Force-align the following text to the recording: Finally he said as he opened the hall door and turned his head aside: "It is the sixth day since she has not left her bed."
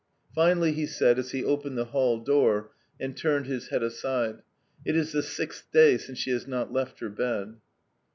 Finally 0.33 0.71
he 0.71 0.87
said 0.87 1.19
as 1.19 1.29
he 1.29 1.45
opened 1.45 1.77
the 1.77 1.85
hall 1.93 2.17
door 2.19 2.71
and 2.99 3.15
turned 3.15 3.45
his 3.45 3.67
head 3.67 3.83
aside: 3.83 4.41
"It 4.83 4.95
is 4.95 5.11
the 5.11 5.21
sixth 5.21 5.71
day 5.71 5.97
since 5.99 6.17
she 6.17 6.31
has 6.31 6.47
not 6.47 6.73
left 6.73 7.01
her 7.01 7.09
bed." 7.09 7.57